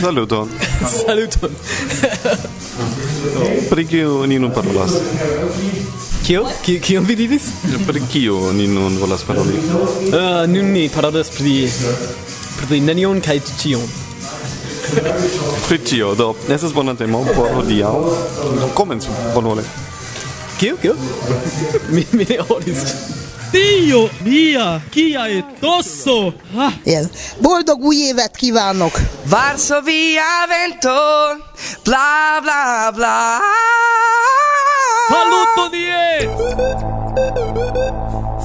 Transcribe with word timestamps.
Saluton. 0.00 0.48
Saluton. 1.06 1.50
Pri 3.70 3.86
kio 3.86 4.26
ni 4.26 4.38
nun 4.38 4.50
parolas? 4.50 4.92
Kio? 6.26 6.46
Kio, 6.64 6.80
kio 6.80 7.00
vi 7.00 7.16
diris? 7.16 7.42
Pri 7.86 8.00
kio 8.12 8.52
ni 8.52 8.66
nun 8.66 8.96
volas 8.98 9.22
paroli? 9.22 9.58
Uh, 9.58 10.48
nun 10.48 10.72
ni 10.72 10.88
parolas 10.88 11.30
pri... 11.30 11.68
pri 12.68 12.80
nenion 12.80 13.20
kaj 13.20 13.40
ĉion. 13.60 13.84
pri 15.68 15.78
tio, 15.78 16.14
do, 16.14 16.34
estas 16.48 16.72
bona 16.72 16.94
temo 16.94 17.24
por 17.36 17.52
hodiaŭ. 17.54 17.94
Komencu, 18.74 19.08
bonvole. 19.34 19.62
Kio, 20.58 20.76
kio? 20.82 20.96
mi, 21.90 22.04
mi 22.12 22.24
ne 22.28 22.40
aŭdis. 22.48 22.84
Dio 23.50 24.08
mia, 24.22 24.80
kia 24.90 25.26
etosso! 25.28 26.32
Ah. 26.56 26.72
Yes. 26.84 27.34
Boldog 27.42 27.82
új 27.82 27.96
évet 27.96 28.36
kívánok! 28.36 28.94
Varsovia 29.26 30.46
vento, 30.46 30.94
bla 31.84 32.38
bla 32.42 32.90
bla! 32.94 33.38
Saluto 35.10 35.68
nies! 35.74 36.30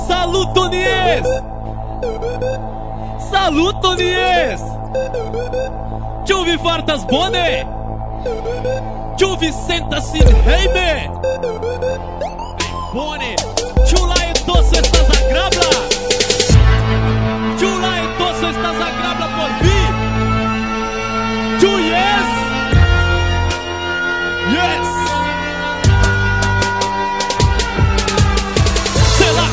Saluto 0.08 0.68
nies! 0.70 1.28
Saluto 3.32 3.94
nies! 3.94 4.62
Ĉu 6.26 6.44
vi 6.44 6.58
fartas 6.64 7.06
bone? 7.06 7.66
Ĉu 9.18 9.30
vi 9.40 9.54
sentas 9.68 10.10
sin 10.12 10.34
hejme? 10.50 11.10
Bone! 12.94 13.36
Ĉu 13.86 14.02
la 14.10 14.35
estás 14.48 15.10
a 15.10 15.28
grabla. 15.30 15.70
Chula, 17.58 17.92
estás 18.04 18.76
a 18.76 18.92
grabla 19.00 19.28
por 19.38 19.52
fin. 19.62 19.92
Chu, 21.60 21.72
yes. 21.80 22.28
Yes. 24.54 24.88
É 29.16 29.18
Chela, 29.18 29.46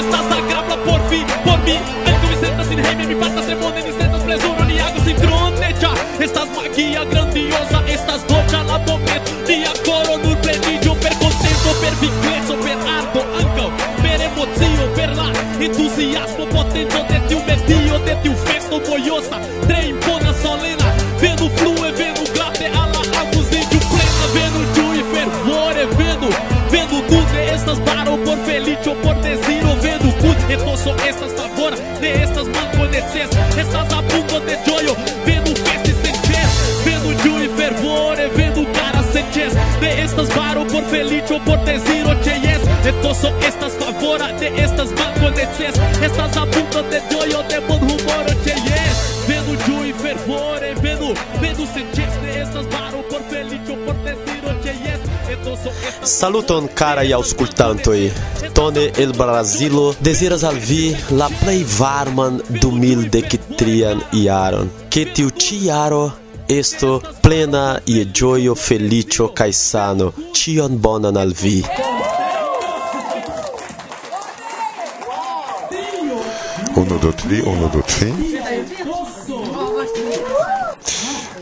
estás 0.00 0.32
a 0.32 0.40
grabla 0.48 0.76
por 0.84 1.00
fin, 1.08 1.26
por 1.44 1.58
mí. 1.60 1.78
El 2.06 2.14
que 2.20 2.26
me 2.26 2.36
senta 2.36 2.64
me 2.64 2.82
jaime, 2.82 3.06
mi 3.06 3.14
pata 3.14 3.42
se 3.42 3.56
pone, 3.56 3.82
mis 3.82 3.94
setas 3.94 4.22
presuran 4.22 4.70
y 4.70 4.78
hago. 4.78 4.94
Estás 6.20 6.48
magia 6.56 7.04
grandiosa, 7.04 7.82
estás 7.86 8.26
docha, 8.26 8.62
la 8.62 8.78
boca, 8.78 9.20
diablo. 9.46 9.83
entusiasmo 15.64 16.46
potente 16.46 16.96
Odete 16.96 17.34
o 17.34 17.44
medi, 17.44 17.90
odete 17.90 18.28
o 18.28 18.36
festo 18.36 18.80
boiosa. 18.80 19.40
Trem 19.66 19.96
pona 19.98 20.32
solena 20.34 20.84
Venu 21.18 21.50
flue, 21.50 21.88
é 21.88 21.92
venu 21.92 22.24
glate 22.34 22.66
alla 22.66 23.00
amuzindio 23.20 23.80
plena 23.80 24.26
vendo 24.34 24.74
giu 24.74 24.94
e 24.94 25.04
fervore, 25.14 25.86
vendo, 25.96 26.28
Venu 26.70 27.02
tutte 27.02 27.54
estas 27.54 27.78
baro 27.80 28.18
por 28.18 28.36
felício, 28.38 28.94
por 28.96 29.14
desiro 29.16 29.74
vendo 29.80 30.12
cut 30.20 30.38
e 30.50 30.56
toso 30.56 30.94
estas 31.08 31.32
favora 31.32 31.76
De 32.00 32.08
estas 32.08 32.46
manco 32.48 32.86
de 32.88 33.00
ces 33.02 33.30
Estas 33.56 33.92
a 33.92 34.02
de 34.02 34.56
joio 34.66 34.96
vendo 35.24 35.54
feste 35.56 35.90
e 35.90 36.84
Venu 36.84 37.16
vendo 37.16 37.44
e 37.44 37.48
fervore, 37.56 38.28
venu 38.28 38.66
cara 38.72 39.02
senches 39.12 39.54
De 39.80 40.00
estas 40.02 40.28
baro 40.30 40.64
por 40.66 40.82
felício, 40.84 41.40
por 41.40 41.58
desiro, 41.58 42.14
che 42.20 42.53
de 42.84 42.92
to 43.02 43.10
estas 43.48 43.72
favora, 43.80 44.28
de 44.40 44.48
estas 44.64 44.90
manko 44.98 45.30
neces 45.30 45.76
Estas 46.02 46.36
abundo 46.36 46.82
de 46.90 47.00
doio 47.10 47.40
de 47.50 47.58
bon 47.68 47.80
humoro 47.80 48.32
ĉe 48.44 48.54
jes 48.68 48.98
Venu 49.28 49.52
e 49.88 49.92
fervore, 50.02 50.70
eh, 50.70 50.74
venu, 50.82 51.14
venu 51.40 51.64
de 52.22 52.40
Estas 52.42 52.66
baro 52.74 53.00
por 53.10 53.22
feliĉo, 53.30 53.74
por 53.86 53.96
deziro 54.04 54.52
ĉe 54.64 54.74
jes 54.84 55.00
Saluton 56.02 56.68
caraj 56.74 57.12
aŭskultantoj. 57.12 58.10
Tone 58.54 58.84
el 58.98 59.12
Brazilo 59.12 59.94
deziras 60.00 60.44
al 60.44 60.58
vi 60.68 60.96
la 61.10 61.28
plej 61.40 61.64
varman 61.78 62.40
Trian 63.56 64.00
e 64.12 64.68
Ke 64.90 65.04
que 65.04 65.22
ĉi 65.22 65.30
tiaro 65.38 66.12
esto 66.48 67.00
plena 67.22 67.80
e 67.86 68.06
joio 68.12 68.54
feliĉo 68.54 69.32
kaj 69.34 69.52
sano. 69.52 70.12
Ĉion 70.34 70.78
bonan 70.78 71.16
al 71.16 71.32
vi. 71.42 71.62
2, 77.04 77.12
3, 77.12 77.42
1, 77.42 77.68
2, 77.68 77.82
3. 77.82 78.14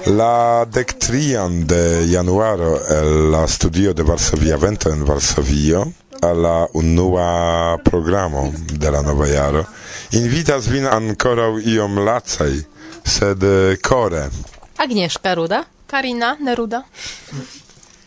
La 0.06 0.66
dectrian 0.66 1.66
de 1.66 2.08
januaro 2.10 2.80
el 2.88 3.30
la 3.30 3.46
studio 3.46 3.94
de 3.94 4.02
Varsovia 4.02 4.56
Vento 4.56 4.90
en 4.90 5.04
Varsovio 5.04 5.92
alla 6.20 6.66
unua 6.72 7.78
programo 7.80 8.52
de 8.72 8.90
la 8.90 9.02
nova 9.02 9.26
jaro 9.26 9.64
invitas 10.10 10.66
vin 10.66 10.86
ancora 10.86 11.46
iom 11.64 11.98
lacaj, 11.98 12.64
sed 13.04 13.44
kore. 13.82 14.30
Agnieszka 14.76 15.34
Ruda, 15.34 15.64
Karina 15.86 16.36
Neruda. 16.40 16.82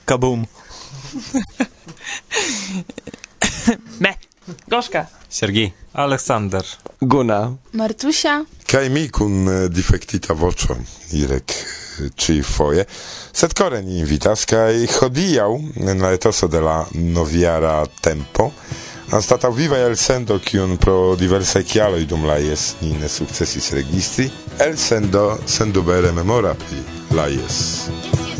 Kabum. 0.06 0.46
Me. 4.04 4.34
Goszka. 4.67 5.06
Sergi. 5.29 5.73
Aleksander. 5.94 6.66
Guna. 7.01 7.53
Martusia. 7.73 8.44
Kaj 8.66 8.89
mi 8.89 9.07
kun 9.09 9.45
defektita 9.69 10.33
voĉo, 10.33 10.75
Irek 11.16 11.53
ĉi 12.19 12.41
foje, 12.44 12.83
sed 13.31 13.53
kore 13.56 13.79
ni 13.85 14.01
invitas 14.01 14.44
kaj 14.50 14.88
hodiaŭ 14.97 15.51
en 15.88 16.01
la 16.03 16.11
etoso 16.17 16.47
de 16.51 16.59
la 16.59 16.81
noviara 16.94 17.78
tempo 18.01 18.51
anstataŭ 19.13 19.51
viva 19.53 19.78
elsendo 19.78 20.39
kiun 20.39 20.77
pro 20.81 21.16
diversaj 21.19 21.63
kialoj 21.63 22.06
dum 22.09 22.25
la 22.25 22.38
jes 22.41 22.73
ni 22.81 22.94
ne 23.00 23.09
sukcesis 23.09 23.72
registri, 23.77 24.29
elsendo 24.59 25.27
sendubere 25.45 26.12
memora 26.12 26.56
pri 26.66 26.81
la 27.16 27.27
jes. 27.27 28.34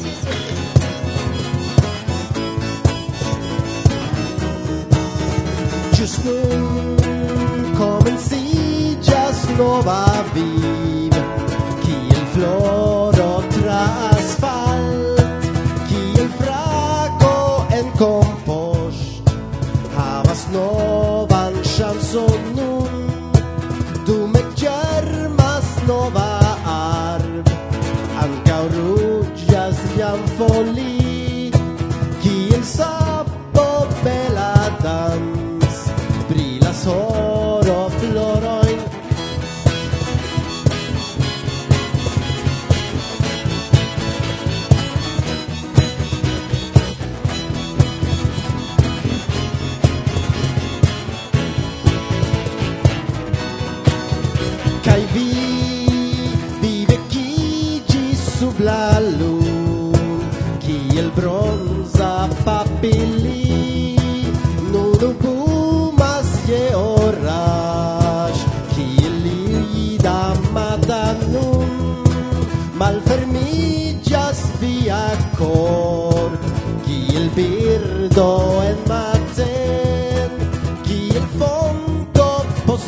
just 6.05 6.23
new. 6.23 6.97
Come 7.77 8.05
and 8.05 8.19
see, 8.19 8.95
just 9.01 9.49
nova 9.57 10.05
vive. 10.33 11.21
Kiel 11.83 12.21
floro 12.33 13.31
tra 13.55 13.81
asfalt, 14.11 15.19
kiel 15.88 16.27
frago 16.39 17.38
en 17.77 17.88
compost. 18.01 19.23
Havas 19.97 20.43
novan 20.55 21.55
chanson 21.73 22.41
nun, 22.57 22.93
dume 24.05 24.41
germas 24.61 25.69
nova 25.87 26.29
arb. 26.79 27.47
Anca 28.23 28.59
rugias 28.73 29.79
jam 29.97 30.22
folia. 30.37 30.94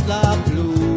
la 0.07 0.35
plus. 0.45 0.96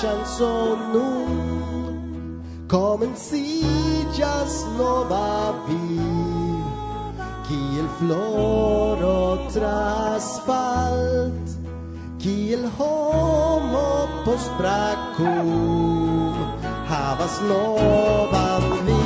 chanson 0.00 0.78
nun 0.92 2.40
Comencijas 2.68 4.54
nova 4.78 5.52
viv 5.68 6.64
kiel 7.48 7.88
floro 7.98 9.44
tras 9.52 10.28
falt 10.46 11.48
kiel 12.22 12.64
homo 12.78 14.08
post 14.24 14.50
bracum 14.58 16.32
havas 16.88 17.36
novan 17.50 18.64
viv 18.86 18.99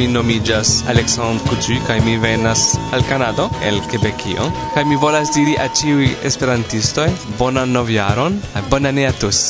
mi 0.00 0.06
nomigas 0.08 0.68
Alexandre 0.88 1.44
Coutu 1.44 1.74
kaj 1.86 2.00
mi 2.00 2.16
venas 2.16 2.60
al 2.92 3.02
Kanado 3.08 3.50
el 3.62 3.80
Quebecio 3.90 4.46
kaj 4.74 4.84
mi 4.84 4.96
volas 4.96 5.28
diri 5.34 5.56
a 5.60 5.66
ĉiuj 5.68 6.06
esperantistoj 6.24 7.08
bonan 7.38 7.72
novjaron 7.76 8.38
kaj 8.54 8.62
bonan 8.70 8.98
atus. 9.04 9.40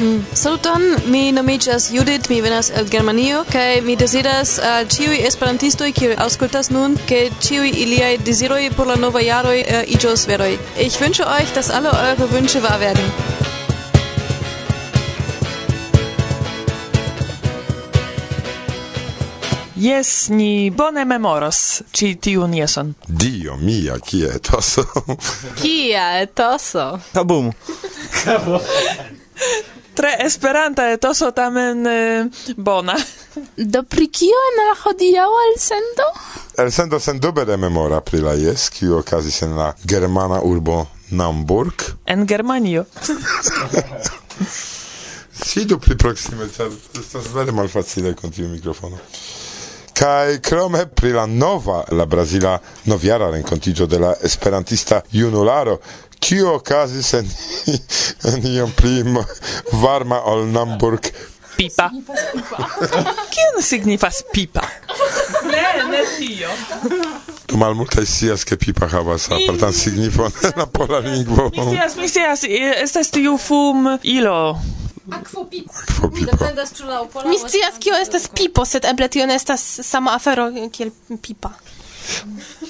Mm. 0.00 0.24
Saluton, 0.34 0.82
mi 1.06 1.30
nomiĝas 1.32 1.86
Judith, 1.94 2.30
mi 2.30 2.40
venas 2.40 2.72
el 2.74 2.90
Germanio 2.90 3.44
kaj 3.52 3.80
mi 3.86 3.96
deziras 3.96 4.58
al 4.58 4.84
uh, 4.84 4.90
ĉiuj 4.96 5.22
esperantistoj 5.30 5.92
kiuj 5.92 6.18
aŭskultas 6.26 6.72
nun, 6.74 6.98
ke 7.06 7.30
ĉiuj 7.46 7.70
iliaj 7.86 8.12
deziroj 8.26 8.62
por 8.76 8.90
la 8.90 8.98
nova 9.06 9.22
jaroj 9.22 9.58
uh, 9.62 9.86
iĝos 9.86 10.26
veroj. 10.26 10.52
Ich 10.88 10.98
wünsche 11.00 11.30
euch, 11.38 11.54
dass 11.54 11.70
alle 11.70 11.94
eure 12.10 12.32
Wünsche 12.34 12.62
wahr 12.66 12.80
werden. 12.80 13.35
Yes, 19.76 20.28
ni 20.28 20.70
bone 20.70 21.04
memoros 21.04 21.82
ci 21.92 22.14
tiun 22.16 22.54
jeson. 22.54 22.94
Dio 23.06 23.56
mia, 23.56 23.98
kia 24.06 24.32
etoso. 24.34 24.84
kia 25.62 26.20
etoso. 26.20 26.98
Kabum. 27.12 27.52
Kabum. 28.24 28.60
Tre 29.94 30.16
esperanta 30.24 30.90
etoso 30.92 31.30
tamen 31.30 31.86
eh, 31.86 32.24
bona. 32.56 32.96
Do 33.56 33.82
pri 33.82 34.08
kio 34.08 34.40
en 34.48 34.56
la 34.62 34.74
hodiaŭa 34.84 35.44
elsendo? 35.52 36.08
Elsendo 36.58 37.00
sendube 37.00 37.44
rememora 37.44 38.00
pri 38.00 38.20
la 38.20 38.32
jes, 38.32 38.70
kio 38.70 38.98
okazis 38.98 39.42
en 39.42 39.56
la 39.56 39.74
germana 39.84 40.40
urbo 40.42 40.86
Namburg. 41.10 41.84
En 42.06 42.26
Germanio. 42.26 42.84
Sidu 45.46 45.78
pli 45.78 45.96
proksime, 45.96 46.44
estas 47.00 47.34
vere 47.34 47.52
malfacile 47.52 48.14
kun 48.14 48.32
tiu 48.32 48.48
mikrofono. 48.48 48.98
Kai 49.96 50.40
krome 50.44 50.86
pri 50.86 51.12
la 51.12 51.26
nova 51.26 51.84
la 51.90 52.06
brazila 52.06 52.58
noviara 52.84 53.30
rencontigio 53.30 53.86
de 53.86 53.98
la 53.98 54.14
esperantista 54.22 55.00
junularo 55.10 55.78
Kio 56.20 56.54
okazis 56.54 57.12
en, 57.14 57.30
en 58.32 58.46
iom 58.46 58.72
pli 58.76 59.02
varma 59.72 60.20
ol 60.24 60.46
Namburg 60.52 61.10
pipa. 61.56 61.90
Kion 63.30 63.62
signifas 63.62 64.22
pipa? 64.32 64.62
Ne, 65.44 65.88
ne 65.90 66.02
tio. 66.18 66.50
Tu 67.46 67.56
mal 67.56 67.74
multaj 67.74 68.06
scias, 68.06 68.44
ke 68.44 68.58
pipa 68.60 68.88
havas 68.90 69.28
apartan 69.30 69.72
signifon 69.72 70.32
en 70.44 70.60
la 70.60 70.66
pola 70.66 71.00
lingvo. 71.04 71.50
Mi 71.54 71.66
scias, 71.72 71.96
mi 71.96 72.08
scias, 72.08 72.44
estas 72.82 73.12
tiu 73.14 73.36
fum 73.38 73.96
ilo. 74.02 74.58
Akvo 75.10 75.44
pipo. 75.50 75.72
Dependas 76.26 76.72
ĉu 76.74 76.86
la. 76.86 77.00
Mi 77.28 77.38
scias 77.38 77.78
kio 77.80 77.94
estas 78.02 78.28
pipo, 78.28 78.64
sed 78.64 78.84
eble 78.84 79.08
tio 79.08 79.26
ne 79.26 79.36
estas 79.38 79.62
sama 79.86 80.14
afero 80.14 80.50
kiel 80.72 80.90
pipa. 81.22 81.52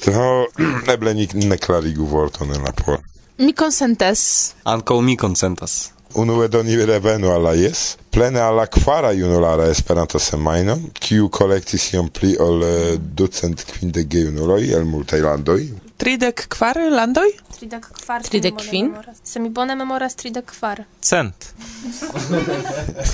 Do, 0.05 0.47
eble 0.95 1.15
ni 1.15 1.29
ne 1.35 1.59
klarigu 1.59 2.05
vorton 2.05 2.53
en 2.55 2.65
la 2.65 2.73
pola. 2.73 3.01
Mi 3.39 3.53
konsentas. 3.53 4.55
Ankaŭ 4.65 5.01
mi 5.01 5.17
konsentas. 5.17 5.91
Unue 6.17 6.49
do 6.49 6.63
ni 6.63 6.77
revenu 6.89 7.29
alla 7.29 7.53
jes, 7.53 7.97
plene 8.11 8.41
alla 8.41 8.67
kvara 8.67 9.11
junulara 9.13 9.67
Esperanta 9.69 10.19
semajno, 10.19 10.79
kiu 10.93 11.29
kolektis 11.29 11.91
iom 11.93 12.09
pli 12.09 12.37
ol 12.41 12.63
eh, 12.65 12.95
ducent 12.97 13.65
kvindek 13.69 14.09
geunuloj 14.15 14.71
el 14.79 14.87
multaj 14.89 15.21
landoj, 15.21 15.67
tridek 15.97 16.47
kvar 16.49 16.77
landoj? 16.91 17.31
Tridek 17.57 17.87
kvar. 17.93 18.23
Tridek 18.23 18.55
kvin? 18.57 18.95
Se 19.25 19.41
mi 19.41 19.49
bone 19.49 19.75
memoras 19.75 20.15
tridek 20.15 20.47
kvar. 20.47 20.85
Cent. 21.01 21.35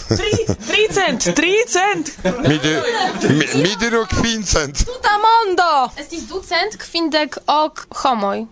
tri, 0.08 0.32
tri 0.66 0.88
cent, 0.90 1.34
tri 1.34 1.52
cent. 1.68 2.10
mi, 2.48 2.58
di, 2.58 2.74
mi, 3.28 3.62
mi 3.62 3.76
diru 3.80 4.06
kvin 4.06 4.42
cent. 4.42 4.84
Tuta 4.84 5.14
mondo! 5.22 5.92
Estis 6.00 6.26
du 6.28 6.42
cent 6.42 6.76
ok 7.46 7.86
homoj. 8.02 8.46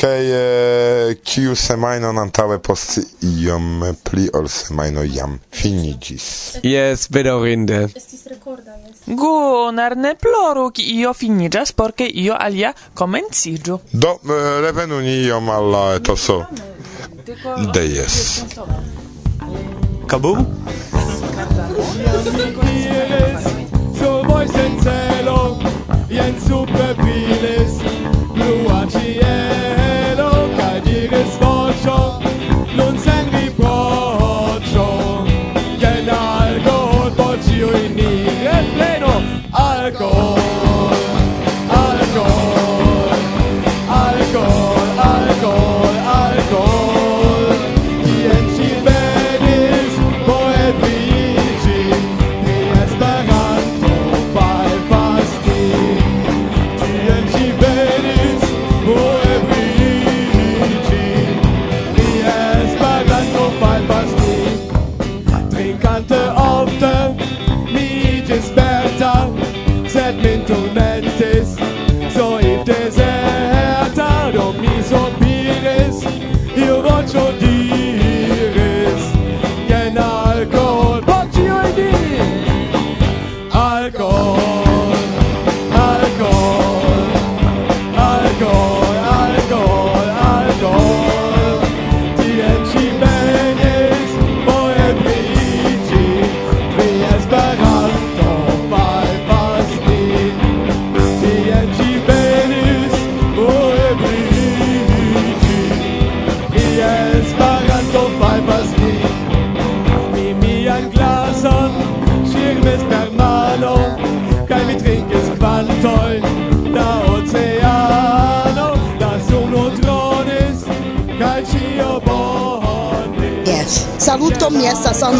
Kaj 0.00 0.20
e, 0.32 1.14
kiu 1.24 1.54
semajnon 1.54 2.18
antaŭe 2.18 2.56
post 2.64 2.98
iom 3.20 3.84
pli 4.04 4.30
ol 4.32 4.48
semajno 4.48 5.04
jam 5.04 5.36
finiĝis. 5.52 6.26
Jes, 6.64 7.06
bedaŭrinde. 7.12 7.82
Estis 7.94 8.24
rekorda, 8.32 8.78
jes. 8.80 9.04
Gunnar, 9.20 9.96
ne 9.96 10.14
ploru, 10.16 10.70
io 10.80 11.12
finiĝas 11.12 11.72
por 11.76 11.92
ke 11.92 12.08
io 12.08 12.34
alia 12.38 12.72
komenciĝas 12.94 13.59
ligio. 13.60 13.80
Do, 13.90 14.18
eh, 14.24 14.60
revenu 14.60 15.00
iom 15.00 15.48
alla 15.48 15.94
etoso 15.94 16.46
de 17.72 17.84
jes. 17.86 18.44
Kabu? 20.06 20.36
Io 24.02 24.22
voi 24.24 24.46
sen 24.48 24.80
cielo, 24.82 25.58
jen 26.08 26.34
super 26.40 26.94
pilis, 26.96 27.72
blua 28.34 28.86
cielo, 28.88 30.48
cadiris 30.56 31.36
vocio, 31.40 32.29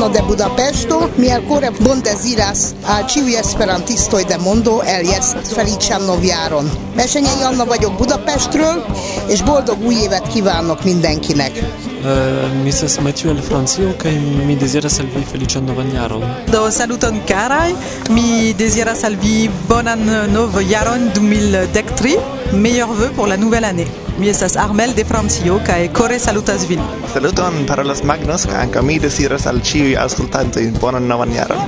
mi 0.01 0.07
estas 0.07 0.09
Anno 0.09 0.09
de 0.09 0.23
Budapesto. 0.27 1.11
Mi 1.17 1.31
ancora 1.31 1.71
bon 1.81 2.01
desiras 2.01 2.75
a 2.85 3.05
ciui 3.05 3.35
esperantistoi 3.35 4.25
de 4.25 4.37
mondo 4.39 4.83
eljeszt 4.85 5.37
Felicsen 5.53 6.03
Novjáron. 6.03 6.71
Mesenyei 6.95 7.43
Anna 7.43 7.65
vagyok 7.65 7.97
Budapestről, 7.97 8.85
és 9.29 9.43
boldog 9.43 9.77
új 9.87 9.95
évet 9.95 10.29
kívánok 10.29 10.85
mindenkinek. 10.85 11.53
Uh, 11.55 12.63
mi 12.63 12.69
estas 12.69 12.99
Mathieu 12.99 13.31
el 13.31 13.43
Francio 13.43 13.93
kaj 13.97 14.13
mi 14.47 14.57
deziras 14.57 14.99
al 14.99 15.07
vi 15.15 15.25
feliĉan 15.31 15.65
novan 15.65 15.91
jaron. 15.93 16.25
Do 16.51 16.71
saluton 16.71 17.21
karaj, 17.27 17.73
mi 18.11 18.55
deziras 18.57 19.03
al 19.03 19.17
vi 19.21 19.51
bonan 19.67 20.31
nov 20.33 20.61
jaron 20.71 21.11
2013, 21.13 22.19
meilleurs 22.53 22.93
vœux 22.93 23.13
pour 23.15 23.27
la 23.27 23.37
nouvelle 23.37 23.65
année. 23.65 24.10
Mi 24.21 24.29
estas 24.29 24.57
Armel 24.57 24.91
de 24.93 25.05
Francio 25.05 25.55
kaj 25.67 25.87
kore 25.97 26.19
salutas 26.19 26.67
vin. 26.69 26.81
Saluton, 27.13 27.55
parolas 27.67 28.03
Magnus 28.05 28.43
kaj 28.45 28.59
ankaŭ 28.67 28.83
mi 28.85 28.99
deziras 29.01 29.47
al 29.49 29.63
ĉiuj 29.65 29.95
aŭskultantoj 29.97 30.65
bonan 30.81 31.07
novan 31.09 31.33
jaron. 31.33 31.63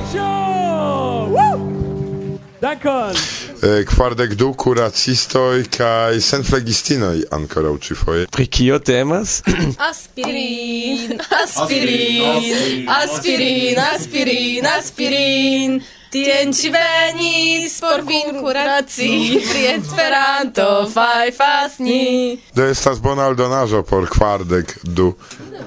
Dankon. 2.61 3.17
Eh, 3.63 3.87
kvardek 3.89 4.35
du 4.37 4.51
kuracistoj 4.65 5.65
kaj 5.79 6.21
senflegistinoj 6.21 7.25
ankoraŭ 7.39 7.73
ĉifoje. 7.89 8.29
Pri 8.37 8.47
kio 8.47 8.79
temas? 8.79 9.41
aspirin, 9.91 11.25
aspirin, 11.41 12.29
aspirin, 12.37 12.93
aspirin, 13.01 13.83
aspirin. 13.89 14.73
aspirin. 14.77 15.83
Tien 16.13 16.53
ci 16.53 16.69
venis 16.69 17.79
por 17.81 18.03
vin 18.05 18.35
kuraci 18.43 19.41
pri 19.49 19.63
Esperanto 19.71 20.65
fajfas 20.93 21.79
ni. 21.81 22.37
Do 22.53 22.67
estas 22.69 22.99
bona 23.01 23.25
aldonaĵo 23.31 23.81
por 23.89 24.05
kvardek 24.13 24.75
du 24.85 25.15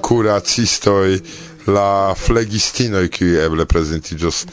kuracistoj 0.05 1.15
la 1.65 2.13
flegistinoj 2.13 3.07
kiuj 3.15 3.39
eble 3.45 3.65
prezentiĝos 3.65 4.43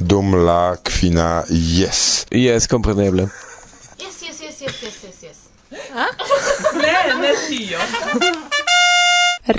dum 0.00 0.34
la 0.48 0.76
kvina 0.82 1.44
jes. 1.50 2.00
Jes, 2.34 2.66
kompreneble. 2.66 3.28
Jes, 4.02 4.16
jes, 4.26 4.40
jes, 4.48 4.58
jes, 4.64 4.80
jes, 4.82 4.96
jes, 5.04 5.20
jes. 5.28 5.38
Ah? 5.94 6.10
ne, 6.82 6.96
ne 7.22 7.30
tio. 7.46 7.78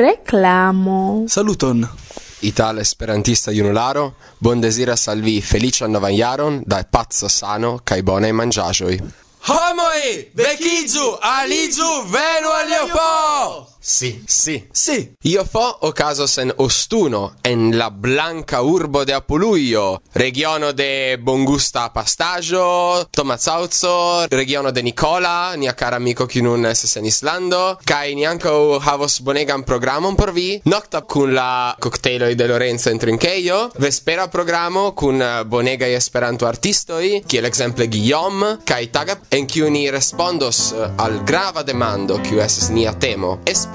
Reklamo. 0.03 1.00
Saluton. 1.32 1.88
Italo 2.41 2.82
esperantista 2.82 3.51
junularo, 3.51 4.13
buon 4.39 4.62
deziras 4.62 5.08
al 5.08 5.22
vi 5.25 5.39
feliĉan 5.41 5.91
novan 5.91 6.13
jaron 6.13 6.60
da 6.65 6.84
pazzo 6.84 7.29
sano 7.29 7.79
kaj 7.84 8.01
bonaj 8.01 8.32
manĝaĵoj. 8.32 8.98
Homoj, 9.48 10.03
vekiĝu, 10.38 11.08
aliĝu, 11.22 11.89
venu 12.13 12.53
al 12.60 12.70
Leopoldo! 12.70 13.76
Sì, 13.89 14.22
sì. 14.25 14.67
Sì. 14.70 15.13
Io 15.22 15.46
fo 15.46 15.77
ocasos 15.88 16.38
en 16.39 16.51
Ostuno, 16.58 17.36
en 17.41 17.77
la 17.77 17.89
blanca 17.89 18.62
urbo 18.62 19.06
de 19.06 19.13
Apuluio, 19.13 20.01
regiono 20.12 20.74
de 20.74 21.17
Bongusta 21.22 21.94
Pastaggio, 21.94 23.08
Tomazauzo, 23.10 24.27
regiono 24.27 24.72
de 24.72 24.84
Nicola, 24.84 25.53
nia 25.56 25.74
cara 25.74 25.96
amico 25.96 26.25
qui 26.27 26.41
nun 26.41 26.65
esses 26.65 26.98
en 26.98 27.06
Islando, 27.06 27.79
kai 27.86 28.13
ni 28.13 28.25
anco 28.25 28.77
havos 28.84 29.22
bonegan 29.22 29.63
programon 29.63 30.17
por 30.17 30.34
vi, 30.34 30.60
nocta 30.65 31.03
cun 31.03 31.34
la 31.34 31.74
cocktailoi 31.79 32.36
de 32.36 32.48
Lorenzo 32.48 32.89
en 32.89 33.00
Trincheio, 33.00 33.72
vespera 33.77 34.27
programo 34.27 34.91
cun 34.91 35.24
bonegai 35.48 35.94
esperanto 35.94 36.46
artistoi, 36.46 37.24
kiel 37.25 37.46
exemple 37.46 37.88
Guillaume, 37.88 38.58
kai 38.65 38.91
taga 38.91 39.15
en 39.29 39.48
kiu 39.48 39.72
ni 39.72 39.89
respondos 39.89 40.75
al 40.98 41.24
grava 41.24 41.63
demando 41.63 42.20
kiu 42.20 42.44
esses 42.44 42.67
nia 42.67 42.91
temo, 43.00 43.39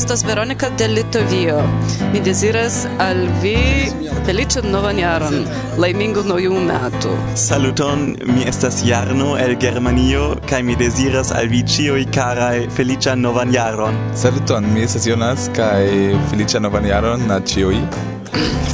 estas 0.00 0.24
Veronika 0.24 0.68
de 0.78 0.88
Litovio. 0.88 1.62
Mi 2.12 2.20
deziras 2.20 2.86
al 2.98 3.18
vi 3.42 3.56
feliĉan 4.26 4.70
novan 4.72 4.98
jaron, 4.98 5.44
lajmingon 5.78 6.28
nojun 6.28 6.64
metu. 6.70 7.12
Saluton, 7.36 8.16
mi 8.24 8.46
estas 8.48 8.80
Jarno 8.86 9.36
el 9.36 9.58
Germanio 9.60 10.30
kaj 10.48 10.62
mi 10.62 10.76
deziras 10.80 11.34
al 11.36 11.52
vi 11.52 11.60
ĉiuj 11.74 12.06
karaj 12.16 12.64
feliĉan 12.76 13.20
novan 13.20 13.52
jaron. 13.52 14.00
Saluton, 14.16 14.72
mi 14.72 14.88
estas 14.88 15.06
Jonas 15.06 15.50
kaj 15.56 15.84
feliĉan 16.32 16.64
novan 16.64 16.88
jaron 16.88 17.30
al 17.30 17.44
ĉiuj. 17.44 17.84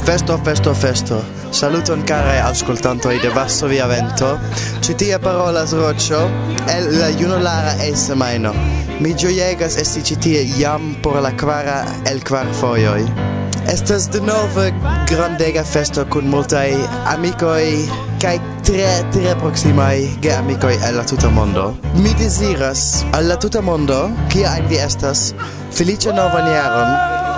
Festo, 0.07 0.39
festo, 0.45 0.73
festo. 0.73 1.21
Saluton 1.51 2.07
carai 2.07 2.39
ascoltantoi 2.39 3.19
de 3.19 3.35
Varsovia 3.35 3.87
Vento. 3.91 4.37
Citia 4.79 5.19
parolas 5.19 5.75
sroccio, 5.75 6.29
el 6.71 6.93
la 6.99 7.11
junulara 7.19 7.75
e 7.83 7.95
semaino. 7.95 8.86
Mi 8.97 9.11
gioiegas 9.13 9.75
esti 9.77 10.01
ĉi 10.01 10.15
tie 10.25 10.39
jam 10.57 10.95
por 11.05 11.19
la 11.21 11.29
quara 11.37 11.83
el 12.09 12.17
quar 12.25 12.47
foioi. 12.57 13.03
Estas 13.69 14.07
denove 14.09 14.71
grandega 15.11 15.61
festo 15.61 16.05
kun 16.09 16.25
multaj 16.31 16.71
amikoj 17.11 17.67
kaj 18.23 18.39
tre 18.65 18.87
tre 19.13 19.35
proximai 19.41 20.07
geamikoj 20.23 20.73
el 20.87 20.97
la 20.97 21.03
tuta 21.11 21.29
mondo. 21.29 21.67
Mi 22.01 22.15
deziras 22.17 23.03
al 23.13 23.29
la 23.29 23.37
tuta 23.37 23.61
mondo, 23.61 23.99
kia 24.33 24.55
ajn 24.55 24.65
vi 24.71 24.81
estas, 24.81 25.33
felice 25.71 26.15
novan 26.17 26.49
jaron, 26.49 26.89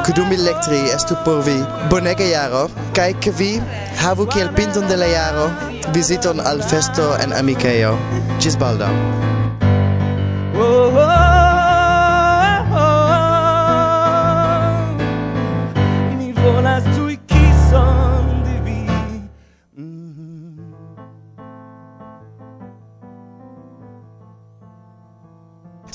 che 0.06 0.16
dum 0.16 0.32
lectri 0.32 0.80
estu 0.96 1.18
por 1.26 1.44
vi 1.44 1.58
bonega 1.90 2.24
jaro, 2.24 2.70
kai 2.94 3.12
ke 3.20 3.36
vi 3.36 3.60
havu 4.00 4.30
kiel 4.32 4.54
pinton 4.56 4.88
de 4.88 4.96
la 4.96 5.12
jaro 5.12 5.50
visiton 5.92 6.40
al 6.40 6.64
festo 6.64 7.18
en 7.20 7.34
amikeo. 7.34 7.98
Gis 8.40 8.56
baldau! 8.56 8.96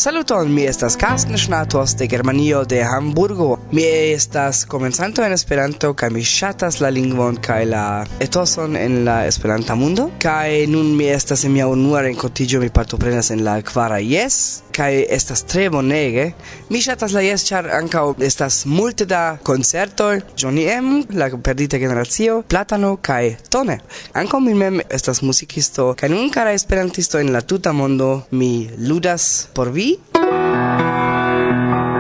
Saluton, 0.05 0.53
mi 0.53 0.67
estas 0.67 0.97
Carsten 0.97 1.39
Schnatos 1.39 1.97
de 1.97 2.07
Germanio 2.07 2.65
de 2.65 2.83
Hamburgo. 2.85 3.59
Mi 3.73 3.85
estas 3.85 4.67
komencanto 4.67 5.25
en 5.25 5.33
Esperanto 5.33 5.95
kaj 5.95 6.11
mi 6.11 6.25
ŝatas 6.25 6.81
la 6.81 6.91
lingvon 6.93 7.39
kaj 7.41 7.65
la 7.65 7.85
etoson 8.21 8.77
en 8.77 9.07
la 9.07 9.25
Esperanta 9.27 9.75
mundo. 9.75 10.11
Kaj 10.21 10.67
nun 10.69 10.93
mi 10.97 11.09
estas 11.09 11.45
en 11.45 11.53
mia 11.53 11.69
unua 11.73 12.03
renkontiĝo, 12.05 12.61
mi 12.61 12.69
partoprenas 12.69 13.31
en 13.31 13.45
la 13.45 13.63
kvara 13.63 13.97
Yes 13.99 14.61
kaj 14.75 15.07
estas 15.09 15.45
tre 15.47 15.71
bonege. 15.71 16.33
Mi 16.69 16.83
ŝatas 16.83 17.13
la 17.17 17.23
Yes 17.25 17.47
ĉar 17.49 17.71
ankaŭ 17.73 18.05
estas 18.21 18.67
multe 18.67 19.07
da 19.07 19.39
koncertoj, 19.43 20.21
Johnny 20.37 20.67
M, 20.81 21.05
la 21.17 21.31
perdita 21.37 21.79
generacio, 21.79 22.43
Platano 22.49 22.97
kaj 22.97 23.37
Tone. 23.49 23.79
Ankaŭ 24.13 24.41
mi 24.41 24.55
mem 24.55 24.81
estas 24.91 25.23
muzikisto 25.23 25.95
kaj 25.97 26.13
nun 26.13 26.29
kara 26.31 26.53
esperantisto 26.53 27.19
en 27.19 27.33
la 27.33 27.41
tuta 27.41 27.73
mondo. 27.73 28.23
Mi 28.31 28.69
ludas 28.79 29.49
por 29.55 29.73
vi 29.73 29.94
thank 30.35 31.85
you 31.85 31.94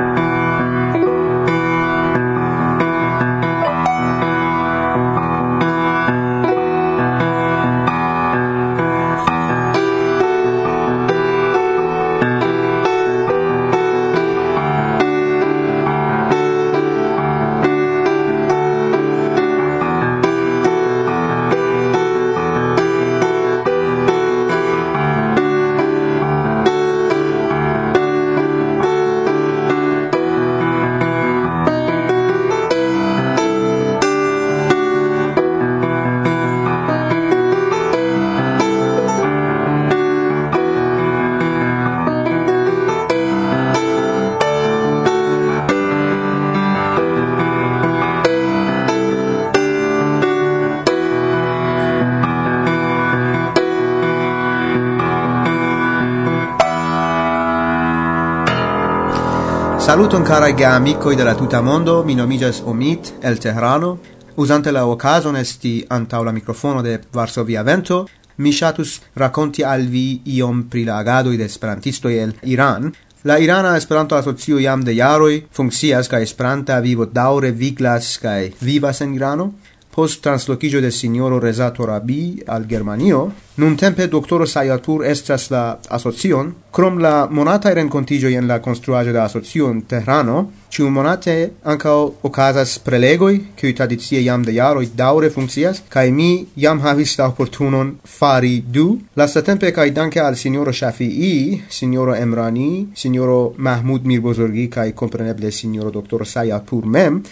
Saluton 59.84 60.22
carai 60.24 60.54
geamicoi 60.54 61.14
de 61.14 61.24
la 61.24 61.34
tuta 61.34 61.60
mondo, 61.60 62.02
mi 62.04 62.14
nomigas 62.14 62.62
Omid 62.64 63.20
el 63.20 63.38
Tehrano. 63.38 63.98
Usante 64.36 64.72
la 64.72 64.86
ocasion 64.86 65.36
esti 65.36 65.84
antau 65.88 66.24
la 66.24 66.32
microfono 66.32 66.80
de 66.80 67.00
Varsovia 67.12 67.62
Vento, 67.62 68.08
mi 68.36 68.50
shatus 68.50 69.00
raconti 69.12 69.62
al 69.62 69.84
vi 69.86 70.22
iom 70.24 70.68
pri 70.70 70.84
la 70.84 70.96
agadoi 70.96 71.36
de 71.36 71.44
esperantistoi 71.44 72.16
el 72.16 72.34
Iran, 72.44 72.94
La 73.24 73.38
Irana 73.38 73.74
Esperanto 73.78 74.16
Asocio 74.16 74.58
jam 74.60 74.82
de 74.84 74.92
jaroj 74.92 75.46
funkcias 75.50 76.10
kaj 76.12 76.18
Esperanta 76.26 76.74
vivo 76.84 77.06
daŭre 77.08 77.54
viglas 77.56 78.18
kaj 78.20 78.50
vivas 78.60 79.00
en 79.00 79.14
Irano 79.16 79.46
post 79.94 80.22
translocigio 80.22 80.80
de 80.80 80.90
signoro 80.90 81.38
Rezato 81.38 81.86
Rabi 81.86 82.42
al 82.46 82.66
Germanio, 82.66 83.32
nun 83.54 83.76
tempe 83.76 84.08
doctoro 84.08 84.46
Sayatur 84.46 85.04
estas 85.06 85.50
la 85.50 85.78
asocion, 85.88 86.50
krom 86.74 86.98
la 86.98 87.28
monata 87.30 87.72
rencontigio 87.72 88.28
en 88.28 88.48
la 88.48 88.60
construaggio 88.60 89.12
de 89.12 89.20
asocion 89.20 89.82
Tehrano, 89.86 90.50
Ciu 90.74 90.88
monate 90.90 91.52
ancao 91.62 92.16
ocasas 92.26 92.80
prelegoi, 92.82 93.36
qui 93.54 93.70
tradizie 93.78 94.18
iam 94.24 94.42
de 94.42 94.56
jaroi 94.56 94.88
daure 94.98 95.28
funccias, 95.30 95.84
cae 95.88 96.10
mi 96.10 96.48
iam 96.58 96.80
havis 96.82 97.12
la 97.20 97.28
opportunon 97.30 97.92
fari 98.02 98.56
du. 98.66 98.98
Lastatempe 99.14 99.70
cae 99.70 99.92
danke 99.94 100.18
al 100.18 100.34
signoro 100.34 100.72
Shafi'i, 100.72 101.62
signoro 101.68 102.16
Emrani, 102.18 102.88
signoro 102.92 103.54
Mahmud 103.56 104.02
Mirbozorgi, 104.02 104.66
cae 104.68 104.92
compreneble 104.94 105.52
signoro 105.52 105.94
doctoro 105.94 106.24
Sayatur 106.24 106.90
mem, 106.90 107.22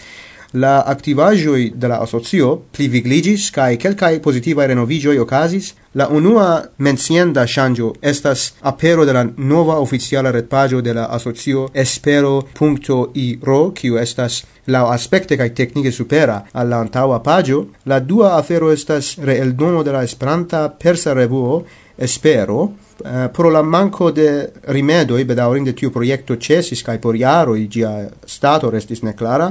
La 0.53 0.83
activaĵoj 0.85 1.71
de 1.75 1.87
la 1.89 1.95
asocio 2.03 2.59
plivigliĝis 2.77 3.47
kai 3.55 3.77
kelkaj 3.81 4.19
pozitivaj 4.21 4.67
renovigioi 4.69 5.17
okazis. 5.17 5.71
La 5.93 6.07
unua 6.09 6.63
mencienda 6.77 7.47
shangio 7.47 7.93
estas 8.01 8.53
apero 8.61 9.05
de 9.05 9.13
la 9.13 9.23
nova 9.37 9.79
oficiala 9.81 10.31
retpagio 10.31 10.81
de 10.81 10.93
la 10.93 11.07
asocio 11.09 11.67
espero.iro, 11.73 13.71
kiu 13.73 13.97
estas 13.97 14.43
la 14.67 14.85
aspekte 14.93 15.37
kai 15.37 15.49
teknike 15.49 15.91
supera 15.91 16.43
al 16.53 16.69
la 16.69 16.79
antaua 16.79 17.19
pagio, 17.23 17.65
La 17.85 17.99
dua 17.99 18.37
afero 18.37 18.71
estas 18.71 19.17
reeldono 19.17 19.83
de 19.83 19.91
la 19.91 20.03
Esperanta 20.03 20.69
persa 20.69 21.13
revuo 21.13 21.63
Espero, 21.97 22.63
eh, 22.63 22.83
Uh, 23.03 23.27
pro 23.33 23.49
la 23.49 23.61
manco 23.61 24.11
de 24.11 24.51
rimedoi 24.61 25.25
bedaurinde 25.25 25.73
tiu 25.73 25.89
proiecto 25.91 26.37
cesis 26.37 26.83
cae 26.85 26.99
por 26.99 27.15
iaroi 27.17 27.65
gia 27.67 27.89
stato 28.25 28.69
restis 28.69 29.01
neclara, 29.03 29.49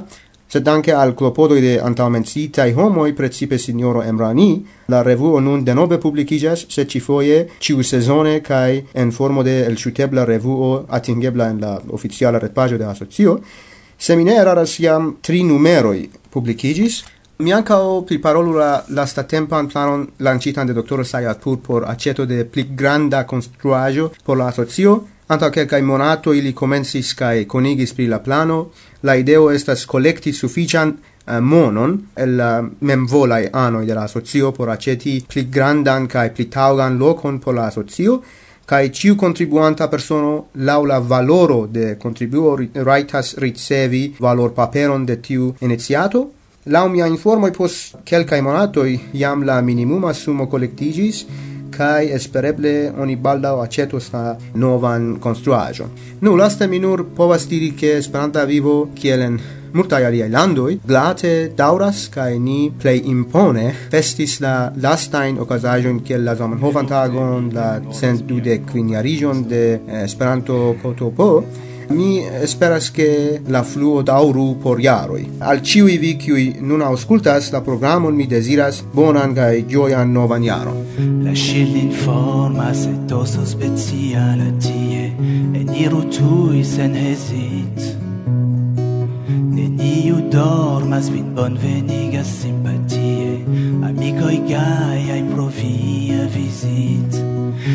sed 0.53 0.67
danke 0.69 0.93
al 0.93 1.15
klopodoj 1.17 1.61
de 1.65 1.77
antaŭmencitaj 1.81 2.75
homoi, 2.77 3.15
precipe 3.17 3.57
signoro 3.59 4.03
Emrani, 4.05 4.51
la 4.93 4.99
revuo 5.03 5.41
nun 5.41 5.63
de 5.65 5.73
nove 5.75 5.97
publicigas, 6.01 6.67
se 6.69 6.85
ci 6.85 7.01
foie, 7.01 7.47
ciu 7.59 7.81
sezone, 7.83 8.43
cae 8.45 8.83
en 8.93 9.13
formo 9.17 9.43
de 9.43 9.55
el 9.63 9.71
elŝutebla 9.73 10.27
revuo 10.29 10.85
atingebla 10.91 11.47
en 11.49 11.61
la 11.61 11.73
oficiala 11.89 12.39
retpagio 12.39 12.79
de 12.79 12.85
asocio. 12.85 13.39
Se 13.97 14.17
mi 14.17 14.29
eraras 14.29 14.79
iam 14.81 15.17
tri 15.23 15.43
numeroi 15.43 16.11
publicigis, 16.31 17.03
mi 17.39 17.53
ankaŭ 17.53 18.05
priparolu 18.05 18.53
la 18.59 18.85
lastatempan 18.89 19.69
planon 19.73 20.07
lancitan 20.19 20.67
de 20.67 20.75
doktoro 20.75 21.05
Sayatpur 21.05 21.59
por 21.61 21.89
aceto 21.89 22.27
de 22.27 22.45
pli 22.45 22.67
granda 22.77 23.25
construagio 23.27 24.11
por 24.25 24.37
la 24.37 24.49
asocio, 24.49 25.01
Anta 25.33 25.49
quelcae 25.49 25.81
monato 25.83 26.35
ili 26.35 26.53
comensis 26.53 27.15
cae 27.17 27.47
conigis 27.47 27.95
pri 27.97 28.07
la 28.07 28.19
plano, 28.21 28.57
la 29.01 29.15
ideo 29.17 29.47
estas 29.51 29.87
collecti 29.89 30.33
suffician 30.33 30.91
uh, 30.93 31.39
monon 31.41 31.95
el 32.17 32.35
uh, 32.37 32.67
memvolai 32.81 33.49
anoi 33.53 33.87
de 33.87 33.95
la 33.95 34.03
asocio 34.05 34.51
por 34.53 34.69
aceti 34.69 35.15
pli 35.27 35.47
grandan 35.49 36.07
cae 36.07 36.35
pli 36.37 36.51
taugan 36.53 36.99
locon 36.99 37.39
por 37.41 37.55
la 37.55 37.65
asocio, 37.71 38.19
cae 38.67 38.93
ciu 38.93 39.17
contribuanta 39.17 39.89
persono 39.89 40.49
lau 40.53 40.85
la 40.85 41.01
valoro 41.01 41.65
de 41.67 41.97
contribuo 41.97 42.59
raitas 42.85 43.33
ricevi 43.39 44.15
valor 44.21 44.53
paperon 44.53 45.07
de 45.07 45.17
tiu 45.17 45.55
iniziato, 45.61 46.29
Lau 46.65 46.87
mia 46.89 47.09
informoi 47.11 47.51
pos 47.51 47.73
quelcae 48.07 48.39
monatoi 48.41 48.93
iam 49.19 49.41
la 49.43 49.57
minimuma 49.67 50.13
sumo 50.15 50.47
collectigis, 50.47 51.25
kai 51.73 52.13
espereble 52.13 52.93
oni 52.99 53.19
o 53.25 53.61
acetos 53.61 54.13
la 54.13 54.37
novan 54.55 55.19
konstruaĵon. 55.21 55.89
Nu 56.21 56.37
laste 56.37 56.67
mi 56.67 56.79
nur 56.79 57.05
povas 57.17 57.49
diri 57.49 57.73
ke 57.77 57.99
Esperanta 57.99 58.45
vivo 58.45 58.89
kielen 58.95 59.39
en 59.75 59.93
aliai 59.93 60.29
landoi 60.29 60.81
glate 60.87 61.53
dauras 61.57 62.09
kai 62.09 62.39
ni 62.39 62.71
play 62.71 63.01
impone 63.05 63.73
festis 63.91 64.41
la 64.41 64.73
lastain 64.77 65.39
okazaĵojn 65.39 66.03
kiel 66.05 66.25
la 66.25 66.35
Zamenhofan 66.35 66.87
tagon, 66.87 67.51
la 67.55 67.81
125 67.81 68.93
jariĝon 68.93 69.45
de 69.49 69.65
eh, 69.75 70.05
Esperanto 70.05 70.77
Kotopo 70.83 71.45
Mi 71.93 72.25
esperas 72.25 72.91
che 72.91 73.43
la 73.47 73.63
fluo 73.63 74.03
dauru 74.03 74.57
por 74.59 74.81
jaroj. 74.81 75.27
Al 75.39 75.61
ciui 75.61 75.99
vi 75.99 76.17
cui 76.17 76.57
nun 76.61 76.81
auscultas 76.81 77.51
la 77.53 77.61
programon 77.61 78.15
mi 78.15 78.27
deziras 78.27 78.83
bonan 78.93 79.35
gai 79.35 79.67
gioian 79.67 80.13
novan 80.13 80.43
jaron. 80.43 80.79
La 81.23 81.35
scil 81.35 81.93
forma 81.93 82.73
se 82.73 82.91
etoso 82.91 83.45
speciala 83.45 84.49
tie, 84.59 85.13
eniru 85.53 86.09
tui 86.09 86.65
sen 86.65 86.95
hesit. 86.95 87.79
Neniu 89.53 90.23
dormas 90.31 91.11
vin 91.11 91.35
bonvenigas 91.35 92.31
simpatie, 92.41 93.45
amicoi 93.85 94.41
gai 94.49 95.11
ai 95.11 95.23
provia 95.35 96.25
visit. 96.33 97.21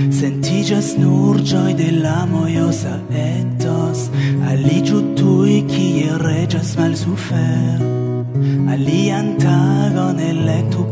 Sentigas 0.09 0.95
nur 0.97 1.37
ĝoj 1.37 1.77
de 1.77 1.91
la 2.01 2.25
mojosa 2.25 2.97
et 3.13 3.56
venas 3.97 4.11
Aligiu 4.49 5.01
tui 5.15 5.63
kie 5.67 6.17
regas 6.17 6.75
mal 6.77 6.95
sufer 6.95 7.81
Alian 8.73 9.37
tagon 9.39 10.19
electu 10.19 10.86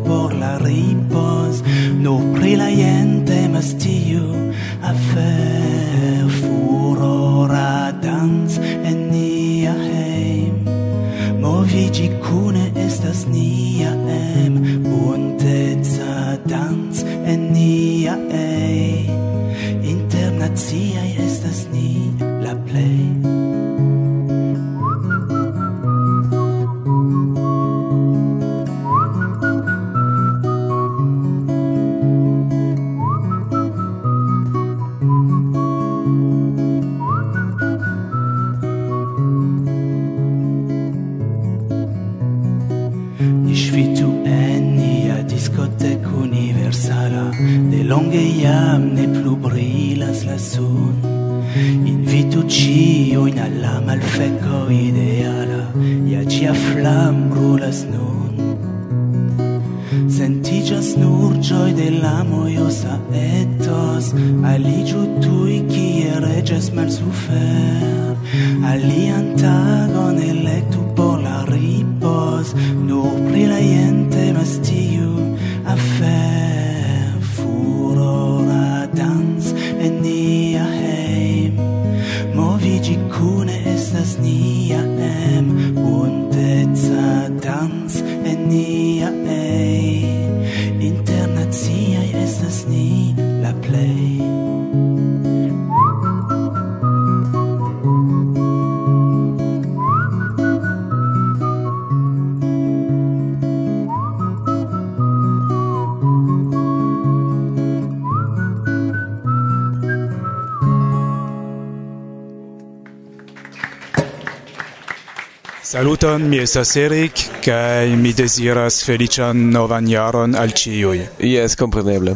saluton, 116.05 116.29
mi 116.29 116.37
estas 116.37 116.75
Erik, 116.75 117.13
kaj 117.45 117.87
mi 117.97 118.13
deziras 118.13 118.83
feliĉan 118.85 119.39
novan 119.51 119.87
jaron 119.89 120.35
al 120.37 120.51
ĉiuj. 120.53 120.99
Jes, 121.19 121.55
kompreneble. 121.57 122.13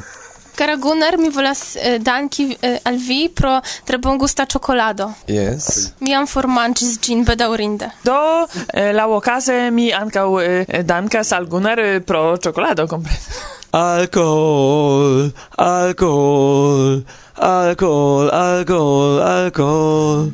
Kara 0.56 0.76
Gunnar, 0.76 1.18
mi 1.18 1.30
volas 1.34 1.76
eh, 1.76 1.98
danki 2.00 2.46
eh, 2.62 2.78
al 2.86 3.00
vi 3.02 3.30
pro 3.34 3.56
tre 3.86 3.98
bongusta 3.98 4.46
cioccolato. 4.46 5.14
Yes. 5.28 5.94
Mi 6.00 6.14
am 6.14 6.28
formangis 6.28 7.00
gin 7.02 7.24
bedaurinde. 7.26 7.90
Do, 8.04 8.46
eh, 8.74 8.92
la 8.94 9.08
okaze 9.08 9.72
mi 9.72 9.90
ancau 9.94 10.40
eh, 10.40 10.84
dankas 10.84 11.32
al 11.32 11.48
Gunnar 11.48 11.80
eh, 11.80 12.00
pro 12.02 12.38
cioccolato, 12.38 12.86
comprendo. 12.86 13.20
Alkohol, 13.72 15.32
alkohol, 15.56 17.04
alkohol, 17.34 18.30
alkohol, 18.30 19.22
alkohol. 19.22 20.32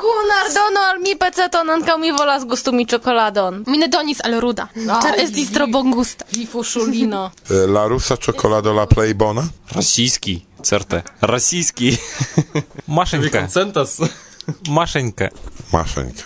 Gunnar, 0.00 0.46
dono 0.54 0.80
al 0.90 0.98
mi 1.00 1.14
peceton, 1.16 1.70
ankaŭ 1.70 1.98
mi 1.98 2.10
volas 2.10 2.44
gustumi 2.44 2.86
ciokoladon. 2.86 3.64
Mi 3.66 3.78
ne 3.78 3.88
donis 3.88 4.20
al 4.24 4.40
Ruda, 4.40 4.68
ĉar 4.74 5.18
estis 5.22 5.52
tro 5.52 5.66
bongusta. 5.66 6.24
Vi 6.32 6.46
fuŝulino. 6.52 7.30
Eh, 7.50 7.66
La 7.66 7.86
rusa 7.86 8.16
ciocolado 8.16 8.72
la 8.72 8.86
plej 8.86 9.14
bona? 9.14 9.44
Rosyjski, 9.74 10.40
certe. 10.62 11.02
Rosyjski. 11.20 11.96
Maszenka. 12.86 13.40
konsentas? 13.40 14.00
Maszenka. 14.68 15.28
Maszenka. 15.72 16.24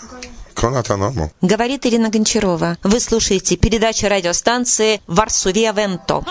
Konata 0.55 0.97
nomo. 0.97 1.31
Говорит 1.43 1.87
Ирина 1.87 2.11
Гончарова. 2.11 2.77
Вы 2.83 3.01
слушаете 3.01 3.57
передачу 3.57 4.09
радиостанции 4.09 5.01
«Варсовия 5.07 5.73
Венто». 5.73 6.23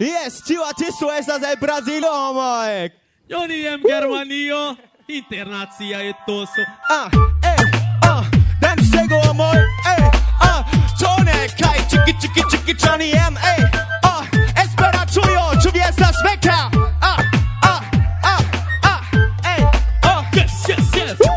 Yes, 0.00 0.42
tiu 0.46 0.62
artisto 0.64 1.10
estas 1.12 1.42
el 1.42 1.56
Brazilo, 1.56 2.08
homoj! 2.10 2.90
Joniem 3.28 3.80
Germanio, 3.82 4.76
Internazia 5.07 6.01
etoso. 6.03 6.61
Ah, 6.89 7.09
eh, 7.43 7.55
ah, 8.03 8.23
dan 8.61 8.77
sego 8.79 9.19
amor. 9.29 9.57
Eh, 9.85 10.11
ah, 10.39 10.63
tone 10.97 11.47
kai 11.59 11.79
chiki 11.89 12.13
chiki 12.21 12.41
chiki 12.49 12.73
Johnny 12.73 13.11
M. 13.11 13.35
Eh, 13.37 13.69
ah, 14.05 14.23
espera 14.55 15.05
tuyo, 15.05 15.51
tu 15.61 15.69
viesas 15.71 16.15
beca. 16.23 16.69
Ah, 17.01 17.17
ah, 17.63 17.81
ah, 18.23 18.41
ah, 18.83 19.01
eh, 19.43 19.65
ah. 20.03 20.23
Yes, 20.33 20.65
yes, 20.69 20.95
yes. 20.95 21.17
Woo! 21.19 21.35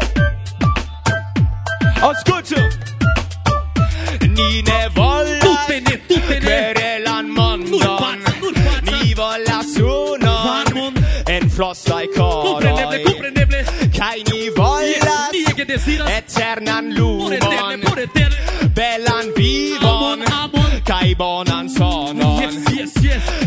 Ascolto. 2.09 2.61
Ni 4.31 4.62
ne 4.62 4.88
volas. 4.94 5.40
Tutte 5.42 5.81
ne, 5.81 5.96
tutte 6.07 6.38
ne. 6.38 6.46
Querelan 6.46 7.26
mondon. 7.35 7.70
Nur 7.70 7.98
pas, 7.98 8.16
nur 8.40 8.52
pas. 8.55 8.81
Ni 8.83 9.12
volas 9.14 9.76
unon. 9.76 10.94
En 11.29 11.50
flostai 11.50 12.07
cor. 12.14 12.45
eternan 15.88 16.94
lumon. 16.99 17.81
belan 18.75 19.27
vivon. 19.37 20.20
kaj 20.85 21.14
bonan 21.18 21.68
sonon. 21.70 22.42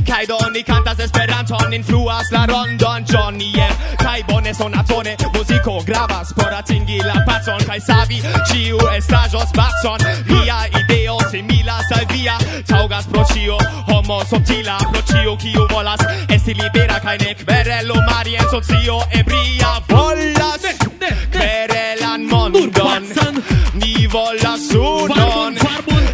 Kaj 0.08 0.26
do 0.28 0.38
ni 0.54 0.64
cantas 0.64 1.00
esperanton 1.00 1.74
influas 1.74 2.32
la 2.32 2.46
rondon 2.46 3.06
Johnny 3.06 3.54
kaj 4.20 4.24
bone 4.28 4.54
sonatone 4.54 5.16
muziko 5.34 5.84
gravas 5.86 6.34
por 6.34 6.54
atingi 6.54 6.98
la 6.98 7.14
pacon 7.28 7.62
kaj 7.68 7.80
savi 7.80 8.22
ĉiu 8.50 8.78
estaĵo 8.98 9.42
spacon 9.52 10.00
via 10.30 10.58
ideo 10.82 11.18
similas 11.32 11.92
al 11.98 12.06
via 12.14 12.36
taŭgas 12.68 13.06
pro 13.12 13.24
ĉio 13.34 13.58
homo 13.90 14.20
subtila 14.30 14.78
pro 14.92 15.02
ĉio 15.12 15.36
kiu 15.42 15.68
volas 15.72 16.02
esti 16.36 16.54
libera. 16.54 17.00
Kaj 17.00 17.18
ne 17.18 17.36
kverelo 17.36 17.96
mari 18.10 18.36
en 18.36 18.50
socio 18.52 19.00
ebria 19.20 19.72
la 24.42 24.58
sudon 24.58 25.58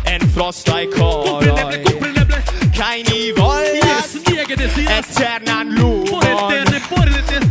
En 0.03 0.29
frost 0.29 0.69
ai 0.69 0.87
coroi. 0.87 1.81
Kai 2.71 3.03
ni 3.03 3.31
volas 3.31 4.15
Eternan 4.97 5.73
lumon. 5.73 6.21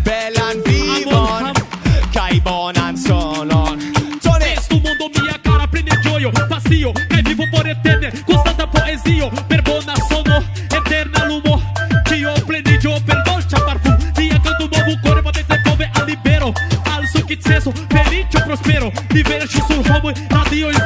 Belan 0.03 0.63
vivon 0.65 1.53
Kai 2.13 2.41
bonan 2.41 2.97
sonon. 2.97 3.79
Tone! 4.23 4.55
Tu 4.69 4.81
mondo 4.81 5.11
mia 5.21 5.39
cara 5.43 5.67
prende 5.67 5.99
gioio. 6.03 6.31
Pasio, 6.49 6.93
kai 7.09 7.23
vivo 7.23 7.45
por 7.51 7.67
eterne 7.67 8.13
Constanta 8.25 8.67
poesio 8.67 9.31
Per 9.49 9.63
bona 9.63 9.95
sono 10.09 10.43
Eterna 10.71 11.25
lumo. 11.27 11.61
Tio 12.05 12.33
plene 12.47 12.79
gio 12.79 13.01
per 13.05 13.23
dolce 13.23 13.57
parfum. 13.65 13.97
Via 14.15 14.41
canto 14.41 14.69
nuovo 14.71 14.99
cuore 15.03 15.23
potete 15.23 15.61
come 15.63 15.91
al 15.93 16.07
libero. 16.07 16.53
Al 16.85 17.07
suo 17.07 17.25
chizzeso 17.25 17.73
Felice 17.89 18.43
prospero. 18.45 18.93
Diverso 19.09 19.64
frío 20.55 20.71
y 20.71 20.77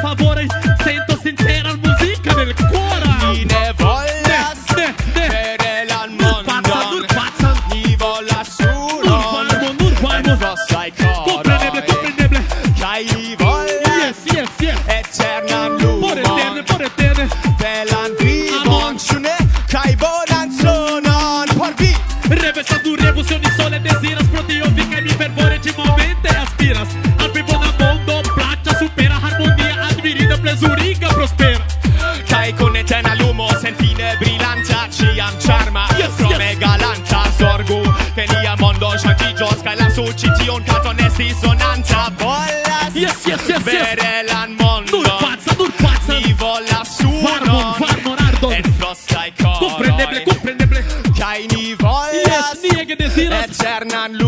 su 39.98 40.12
ci 40.14 40.30
tion 40.38 40.62
catonesi 40.62 41.34
sonanza 41.40 42.12
volas 42.18 42.94
Yes, 42.94 43.26
yes, 43.26 43.48
yes, 43.48 43.66
yes. 43.66 44.30
lan 44.30 44.54
mondo. 44.58 44.96
Nur 44.98 45.06
pazza, 45.18 45.54
nur 45.58 45.72
pazza. 45.72 46.12
Ni 46.18 46.32
vola 46.34 46.84
suonon 46.84 47.22
Varmon, 47.22 47.74
varmon, 47.78 48.18
ardon 48.18 48.52
Et 48.52 48.66
flostai 48.78 49.32
coroi 49.36 49.58
comprendeble 49.58 50.22
comprendeble 50.22 50.84
Cai 51.18 51.46
ni 51.50 51.74
volas 51.74 52.58
Yes, 52.62 52.72
nie 52.72 52.84
che 52.86 52.96
desiras. 52.96 53.44
Eternan 53.50 54.12
luce 54.12 54.27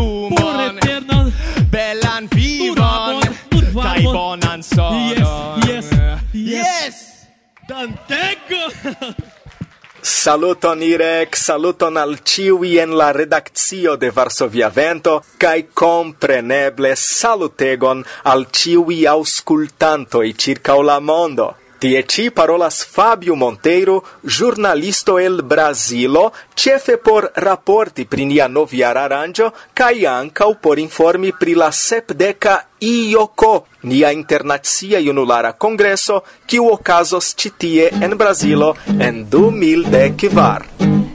Saluton 10.11 10.81
Irek, 10.83 11.37
saluton 11.39 11.97
al 11.97 12.17
ciui 12.27 12.73
en 12.83 12.97
la 12.99 13.13
redaccio 13.15 13.95
de 13.97 14.11
Varsovia 14.11 14.69
Vento, 14.75 15.21
cae 15.39 15.69
compreneble 15.83 16.91
salutegon 16.99 18.03
al 18.33 18.49
ciui 18.51 19.05
auscultantoi 19.07 20.35
circa 20.35 20.75
la 20.83 20.99
mondo. 20.99 21.55
Tie 21.81 22.05
ci 22.05 22.31
parolas 22.31 22.85
Fabio 22.85 23.35
Monteiro, 23.35 24.05
giornalisto 24.21 25.19
el 25.19 25.43
Brasilo, 25.43 26.31
cefe 26.53 26.99
por 26.99 27.33
raporti 27.35 28.05
pri 28.05 28.27
nia 28.27 28.49
noviara 28.49 29.05
aranjo, 29.05 29.49
cae 29.73 30.05
ancau 30.05 30.59
por 30.61 30.79
informi 30.79 31.33
pri 31.33 31.55
la 31.55 31.71
sepdeca 31.73 32.69
IOCO, 32.81 33.65
nia 33.89 34.13
internazia 34.13 35.01
junulara 35.01 35.55
congresso, 35.57 36.23
kiu 36.45 36.69
ocasos 36.69 37.33
citie 37.35 37.89
en 37.89 38.13
Brasilo 38.19 38.77
en 38.99 39.25
2010 39.31 40.35
var. 40.35 40.67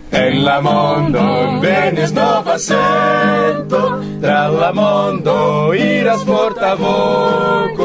En 0.10 0.44
la 0.46 0.62
mondo 0.62 1.60
venis 1.62 2.12
nova 2.12 2.58
sento, 2.58 4.02
tra 4.22 4.48
la 4.48 4.72
mondo 4.74 5.74
iras 5.78 6.24
forta 6.24 6.74
voco, 6.74 7.85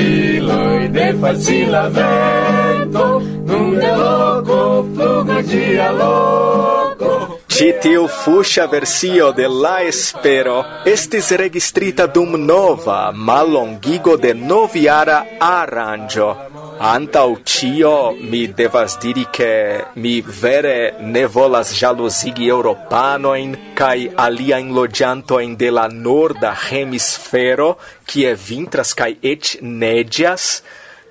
Flugiloj 0.00 0.88
de 0.88 1.14
facila 1.20 1.88
vento, 1.88 3.20
Nun 3.44 3.74
de 3.76 3.92
loco 3.96 4.86
flugo 4.94 5.42
dia 5.42 5.90
loco, 5.92 7.38
Ci 7.46 7.74
tiu 7.82 8.06
fuscia 8.08 8.66
versio 8.66 9.32
de 9.32 9.46
La 9.48 9.82
Espero 9.84 10.64
estis 10.88 11.28
registrita 11.36 12.06
dum 12.06 12.38
nova 12.40 13.12
malongigo 13.12 14.16
de 14.16 14.32
noviara 14.32 15.24
arrangio 15.38 16.36
Antau 16.80 17.42
cio 17.44 18.16
mi 18.16 18.54
devas 18.56 18.96
diri 18.96 19.26
che 19.28 19.84
mi 19.96 20.22
vere 20.22 20.96
ne 21.00 21.26
volas 21.26 21.74
jalosigi 21.76 22.48
europanoin 22.48 23.74
cae 23.76 24.08
aliaen 24.16 24.72
logiantoin 24.72 25.58
de 25.60 25.68
la 25.68 25.88
norda 25.92 26.54
hemisfero, 26.56 27.76
cie 28.08 28.32
vintras 28.32 28.94
cae 28.96 29.18
ec 29.20 29.60
negias, 29.60 30.62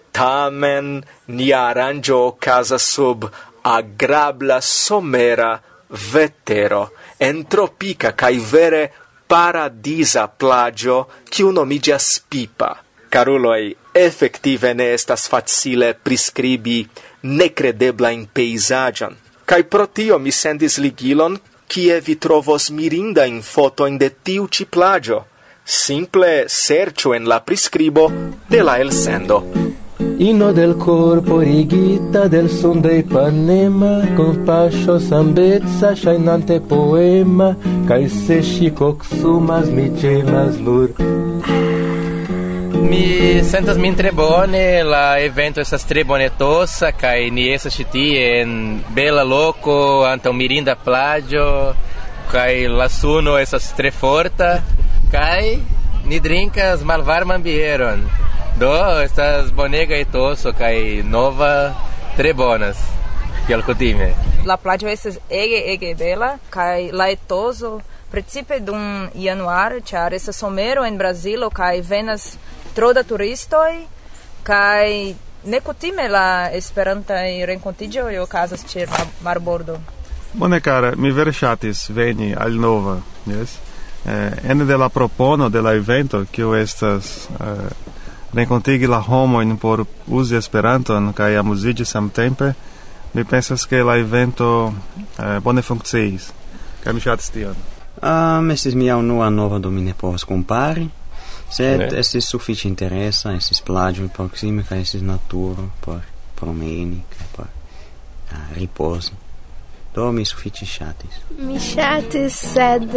tamen 0.10 1.06
ni 1.38 1.54
aranjo 1.54 2.34
casa 2.42 2.82
sub 2.82 3.30
agrabla 3.62 4.62
somera 4.62 5.62
vetero, 6.10 6.84
entropica 7.20 8.16
cae 8.18 8.42
vere 8.42 8.84
paradisa 9.30 10.26
plagio, 10.34 11.06
ciu 11.30 11.54
nomigas 11.54 12.26
pipa. 12.26 12.88
Caruloi, 13.10 13.76
effective 13.91 14.74
ne 14.74 14.91
estas 14.93 15.28
facile 15.28 15.95
prescribi 15.95 16.88
necredebla 17.22 18.12
in 18.12 18.28
peisagian. 18.32 19.15
Cai 19.45 19.63
protio 19.63 20.19
mi 20.19 20.32
sendis 20.32 20.78
ligilon, 20.78 21.39
kie 21.65 21.98
vi 22.06 22.15
trovos 22.22 22.69
mirinda 22.69 23.26
in 23.26 23.41
foto 23.41 23.88
in 23.89 23.98
de 23.98 24.12
tiu 24.22 24.45
ci 24.48 24.65
plagio. 24.65 25.26
Simple 25.63 26.45
sercio 26.48 27.13
en 27.13 27.26
la 27.28 27.41
prescribo 27.41 28.12
de 28.48 28.62
la 28.62 28.78
el 28.78 28.91
sendo. 28.91 29.41
Inno 30.19 30.52
del 30.54 30.76
corpo 30.78 31.39
rigita 31.39 32.28
del 32.28 32.50
son 32.50 32.82
de 32.82 33.00
Ipanema 33.00 34.06
Con 34.15 34.43
pascio 34.45 35.00
sambezza 35.00 35.95
shainante 35.95 36.60
poema 36.60 37.56
Kai 37.88 38.10
se 38.10 38.72
koksumas 38.72 39.69
mi 39.69 39.89
cemas 39.95 40.60
lur 40.60 40.91
Mi 42.82 43.44
sentas 43.44 43.78
min 43.78 43.96
tre 43.96 44.12
bone, 44.12 44.84
la 44.84 45.20
evento 45.20 45.62
estas 45.62 45.84
tre 45.84 46.04
bonetosa, 46.04 46.92
kai 46.92 47.30
ni 47.30 47.50
estas 47.52 47.76
ĉi 47.76 47.86
tie 47.92 48.22
en 48.42 48.54
bela 48.96 49.24
loko 49.28 50.06
antaŭ 50.08 50.32
mirinda 50.34 50.76
plaĝo, 50.86 51.74
kai 52.32 52.68
la 52.72 52.88
suno 52.89 53.36
estas 53.38 53.72
tre 53.78 53.92
forta, 53.92 54.52
kai 55.12 55.60
ni 56.06 56.20
drinkas 56.20 56.86
malvarman 56.88 57.44
bieron. 57.44 58.08
Do, 58.60 58.74
estas 59.04 59.52
bonega 59.52 60.00
etoso 60.00 60.54
kai 60.56 61.04
nova 61.04 61.54
tre 62.18 62.34
bonas. 62.34 62.80
Kiel 63.48 63.63
kutime. 63.68 64.13
La 64.46 64.58
plaĝo 64.58 64.88
estas 64.88 65.20
ege 65.30 65.63
ege 65.74 65.96
bela 66.00 66.38
kaj 66.54 66.92
la 66.92 67.10
etoso 67.10 67.80
precipe 68.12 68.60
dum 68.60 69.10
januaro, 69.13 69.80
ĉar 69.86 70.13
estas 70.13 70.38
somero 70.42 70.86
en 70.86 70.98
Brazilo 70.98 71.50
kaj 71.50 71.82
venas 71.82 72.32
tro 72.74 72.94
da 72.94 73.04
turistoj 73.04 73.86
kaj 74.44 75.16
nekutime 75.46 76.08
la 76.08 76.50
esperantaj 76.54 77.46
renkontiĝoj 77.46 78.20
okazas 78.20 78.66
ĉe 78.72 78.88
marbordo. 79.24 79.80
Bone 80.34 80.60
cara, 80.62 80.94
mi 80.96 81.12
vere 81.12 81.34
ŝatis 81.34 81.90
veni 81.90 82.36
al 82.38 82.60
nova, 82.60 83.00
yes? 83.26 83.58
Eh, 84.06 84.52
ene 84.52 84.66
de 84.66 84.78
la 84.78 84.90
propono 84.90 85.50
de 85.50 85.62
la 85.62 85.74
evento, 85.74 86.24
kiu 86.32 86.54
estas 86.56 87.28
eh, 87.40 87.70
renkontigi 88.34 88.88
la 88.88 89.02
homojn 89.02 89.58
por 89.58 89.86
uzi 90.08 90.36
Esperanton 90.36 91.14
kai 91.14 91.36
amuziĝi 91.38 91.86
samtempe, 91.86 92.54
mi 93.14 93.24
pensas 93.24 93.66
ke 93.66 93.84
la 93.84 93.98
evento 93.98 94.74
eh, 95.18 95.40
bone 95.44 95.62
funkciis. 95.62 96.32
Kai 96.84 96.94
mi 96.94 97.02
ŝatis 97.02 97.34
tion. 97.34 97.56
Um, 98.00 98.52
estis 98.52 98.76
mia 98.76 98.96
unua 98.98 99.30
nova 99.30 99.60
do 99.60 99.70
mi 99.70 99.82
ne 99.82 99.94
povas 99.94 100.24
kompari. 100.24 100.88
Sed 101.50 101.80
ne? 101.80 101.90
estis 102.00 102.30
suffice 102.30 102.68
interesa, 102.68 103.34
estis 103.34 103.62
plagio 103.66 104.08
proxime, 104.14 104.64
ca 104.68 104.78
estis 104.78 105.02
naturo 105.02 105.70
por 105.82 106.04
promeni, 106.40 107.02
ca 107.10 107.26
por 107.36 107.48
uh, 107.48 108.54
riposi. 108.56 109.18
Do 109.94 110.12
mi 110.12 110.26
suffice 110.26 110.66
chatis. 110.66 111.16
Mi 111.38 111.58
chatis, 111.60 112.38
sed 112.54 112.94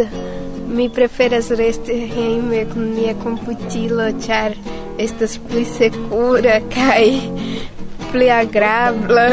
mi 0.69 0.91
preferas 0.93 1.49
resti 1.51 1.97
hejme 2.13 2.67
kun 2.73 2.93
mia 2.95 3.15
computilo, 3.23 4.11
char 4.21 4.53
estas 5.01 5.39
pli 5.49 5.65
secura, 5.65 6.61
kai 6.75 7.17
pli 8.13 8.29
agrabla, 8.31 9.27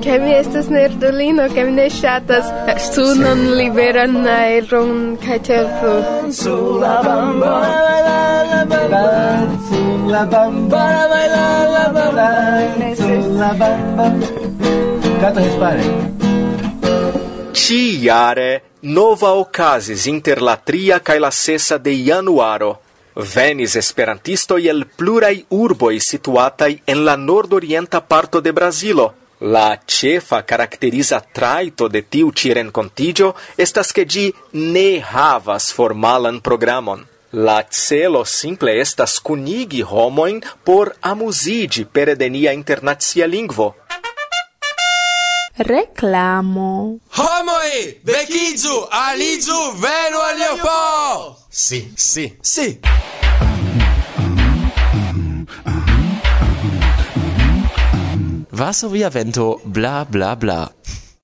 che 0.00 0.18
mi 0.18 0.32
estas 0.32 0.68
nerdolino 0.68 1.48
che 1.48 1.64
mi 1.64 1.72
ne 1.72 1.88
shatas 1.90 2.46
sunon 2.92 3.56
liberan 3.56 4.24
aeron, 4.26 5.18
cae 5.18 5.40
tiel 5.40 5.68
plu. 5.80 6.30
Su 6.30 6.78
la 6.78 7.00
bamba, 7.02 7.60
la 8.52 8.64
bamba, 8.64 9.02
su 9.68 10.06
la 10.06 10.24
bamba, 10.24 10.84
la 11.74 11.88
bamba, 11.92 12.94
su 12.94 13.36
la 13.36 13.52
bamba. 13.58 14.52
gato 15.22 15.38
respare. 15.38 16.10
Ciare, 17.52 18.62
nova 18.80 19.34
ocasis 19.34 20.06
inter 20.06 20.42
la 20.42 20.56
tria 20.56 21.00
cae 21.00 21.20
la 21.20 21.30
sesa 21.30 21.78
de 21.78 21.94
januaro. 22.02 22.80
Venis 23.14 23.76
esperantisto 23.76 24.56
el 24.68 24.86
plurai 24.86 25.44
urboi 25.50 26.00
situatai 26.00 26.82
en 26.86 27.04
la 27.04 27.16
nordorienta 27.16 28.00
parto 28.00 28.40
de 28.40 28.52
Brasilo. 28.52 29.14
La 29.40 29.80
cefa 29.84 30.44
caracteriza 30.44 31.20
traito 31.20 31.88
de 31.88 32.02
tiu 32.08 32.30
ci 32.30 32.52
rencontigio 32.52 33.34
estas 33.56 33.92
che 33.92 34.06
gi 34.06 34.32
ne 34.52 35.02
havas 35.02 35.72
formalan 35.72 36.40
programon. 36.40 37.04
La 37.32 37.66
celo 37.68 38.24
simple 38.24 38.78
estas 38.78 39.18
cunigi 39.20 39.82
homoin 39.82 40.40
por 40.62 40.94
amusigi 41.00 41.84
per 41.84 42.08
edenia 42.08 42.52
internazia 42.52 43.24
internacia 43.24 43.26
lingvo. 43.26 43.74
Reklamo. 45.56 46.98
Homoi, 47.10 48.00
vekiĝu, 48.04 48.88
alizu, 48.90 49.60
venu 49.80 50.18
al 50.28 50.38
Leopold! 50.38 51.41
Si, 51.54 51.92
si, 51.96 52.34
si. 52.40 52.80
Varsovia 58.48 59.10
Vento, 59.10 59.60
bla 59.64 60.06
bla 60.08 60.34
bla. 60.34 60.72